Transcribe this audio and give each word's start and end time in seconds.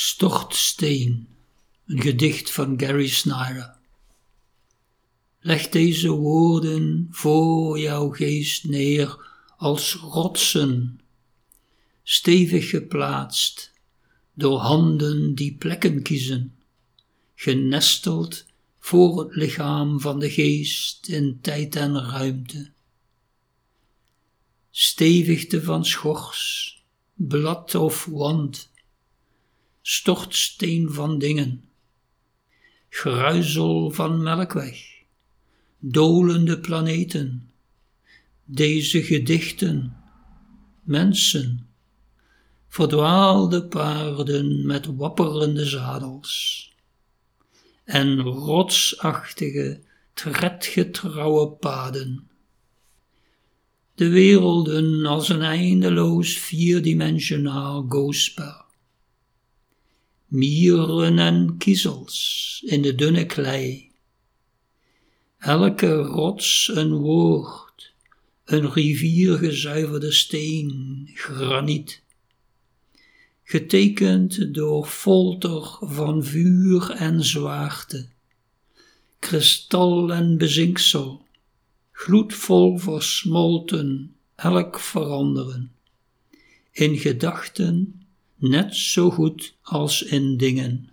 Stortsteen, 0.00 1.28
een 1.86 2.00
gedicht 2.02 2.50
van 2.50 2.80
Gary 2.80 3.08
Snyder. 3.08 3.76
Leg 5.40 5.68
deze 5.68 6.10
woorden 6.10 7.08
voor 7.10 7.78
jouw 7.78 8.10
geest 8.10 8.64
neer 8.64 9.28
als 9.56 9.94
rotsen, 9.94 11.00
stevig 12.02 12.70
geplaatst 12.70 13.72
door 14.34 14.58
handen 14.58 15.34
die 15.34 15.54
plekken 15.54 16.02
kiezen, 16.02 16.54
genesteld 17.34 18.46
voor 18.78 19.20
het 19.20 19.34
lichaam 19.34 20.00
van 20.00 20.18
de 20.18 20.30
geest 20.30 21.08
in 21.08 21.38
tijd 21.40 21.76
en 21.76 22.00
ruimte. 22.10 22.70
Stevigte 24.70 25.62
van 25.62 25.84
schors, 25.84 26.82
blad 27.14 27.74
of 27.74 28.04
wand, 28.04 28.70
stortsteen 29.90 30.90
van 30.90 31.18
dingen, 31.18 31.64
gruizel 32.88 33.90
van 33.90 34.22
melkweg, 34.22 35.02
dolende 35.78 36.58
planeten, 36.58 37.50
deze 38.44 39.02
gedichten, 39.02 39.96
mensen, 40.82 41.68
verdwaalde 42.68 43.64
paarden 43.64 44.66
met 44.66 44.86
wapperende 44.86 45.64
zadels. 45.64 46.64
En 47.84 48.20
rotsachtige, 48.20 49.80
tredgetrouwe 50.14 51.48
paden. 51.50 52.28
De 53.94 54.08
werelden 54.08 55.06
als 55.06 55.28
een 55.28 55.42
eindeloos 55.42 56.36
vierdimensionaal 56.38 57.86
gospel. 57.88 58.66
Mieren 60.28 61.18
en 61.18 61.56
kiezels 61.58 62.62
in 62.66 62.82
de 62.82 62.94
dunne 62.94 63.26
klei. 63.26 63.90
Elke 65.38 65.94
rots 65.94 66.70
een 66.74 66.92
woord, 66.94 67.92
een 68.44 68.72
riviergezuiverde 68.72 70.12
steen, 70.12 71.10
graniet 71.14 72.02
getekend 73.50 74.54
door 74.54 74.86
folter 74.86 75.76
van 75.80 76.24
vuur 76.24 76.90
en 76.90 77.24
zwaarte, 77.24 78.08
kristal 79.18 80.12
en 80.12 80.38
bezinksel, 80.38 81.26
gloedvol 81.92 82.78
versmolten, 82.78 84.14
elk 84.34 84.80
veranderen, 84.80 85.72
in 86.72 86.96
gedachten 86.96 88.02
net 88.38 88.74
zo 88.74 89.10
goed 89.10 89.56
als 89.62 90.02
in 90.02 90.36
dingen. 90.36 90.90